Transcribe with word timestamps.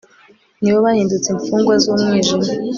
ni 0.61 0.69
bo 0.73 0.79
bahindutse 0.85 1.27
imfungwa 1.35 1.73
z'umwijima 1.81 2.45